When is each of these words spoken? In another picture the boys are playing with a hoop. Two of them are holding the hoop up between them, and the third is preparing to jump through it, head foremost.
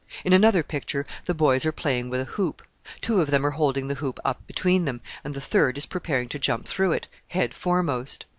In 0.25 0.33
another 0.33 0.63
picture 0.63 1.05
the 1.25 1.35
boys 1.35 1.63
are 1.63 1.71
playing 1.71 2.09
with 2.09 2.21
a 2.21 2.25
hoop. 2.25 2.63
Two 3.01 3.21
of 3.21 3.29
them 3.29 3.45
are 3.45 3.51
holding 3.51 3.87
the 3.87 3.93
hoop 3.93 4.19
up 4.25 4.47
between 4.47 4.85
them, 4.85 4.99
and 5.23 5.35
the 5.35 5.39
third 5.39 5.77
is 5.77 5.85
preparing 5.85 6.27
to 6.29 6.39
jump 6.39 6.67
through 6.67 6.93
it, 6.93 7.07
head 7.27 7.53
foremost. 7.53 8.25